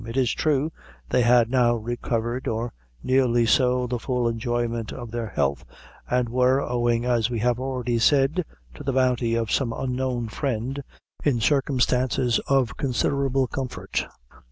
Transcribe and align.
It 0.03 0.17
is 0.17 0.31
true, 0.33 0.71
they 1.09 1.21
had 1.21 1.51
now 1.51 1.75
recovered, 1.75 2.47
or 2.47 2.73
nearly 3.03 3.45
so, 3.45 3.85
the 3.85 3.99
full 3.99 4.27
enjoyment 4.27 4.91
of 4.91 5.11
their 5.11 5.27
health, 5.27 5.63
and 6.09 6.27
were 6.27 6.59
owing, 6.59 7.05
as 7.05 7.29
we 7.29 7.37
have 7.41 7.59
already 7.59 7.99
said, 7.99 8.43
to 8.73 8.83
the 8.83 8.93
bounty 8.93 9.35
of 9.35 9.51
some 9.51 9.71
unknown 9.71 10.27
friend 10.29 10.81
in 11.23 11.39
circumstances 11.39 12.39
of 12.47 12.77
considerable 12.77 13.45
comfort. 13.45 14.07